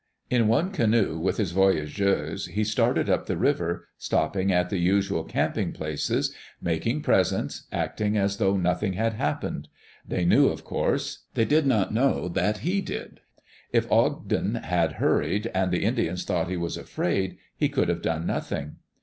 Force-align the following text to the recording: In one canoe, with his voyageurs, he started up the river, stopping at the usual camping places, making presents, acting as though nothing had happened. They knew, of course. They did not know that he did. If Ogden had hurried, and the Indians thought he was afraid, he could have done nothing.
In 0.31 0.47
one 0.47 0.71
canoe, 0.71 1.19
with 1.19 1.37
his 1.37 1.51
voyageurs, 1.51 2.47
he 2.47 2.63
started 2.63 3.07
up 3.07 3.27
the 3.27 3.37
river, 3.37 3.87
stopping 3.99 4.51
at 4.51 4.71
the 4.71 4.79
usual 4.79 5.23
camping 5.23 5.73
places, 5.73 6.33
making 6.59 7.03
presents, 7.03 7.67
acting 7.71 8.17
as 8.17 8.37
though 8.37 8.57
nothing 8.57 8.93
had 8.93 9.13
happened. 9.13 9.67
They 10.03 10.25
knew, 10.25 10.47
of 10.47 10.63
course. 10.63 11.25
They 11.35 11.45
did 11.45 11.67
not 11.67 11.93
know 11.93 12.27
that 12.29 12.61
he 12.67 12.81
did. 12.81 13.19
If 13.71 13.91
Ogden 13.91 14.55
had 14.55 14.93
hurried, 14.93 15.51
and 15.53 15.71
the 15.71 15.85
Indians 15.85 16.23
thought 16.23 16.49
he 16.49 16.57
was 16.57 16.77
afraid, 16.77 17.37
he 17.55 17.69
could 17.69 17.87
have 17.87 18.01
done 18.01 18.25
nothing. 18.25 18.77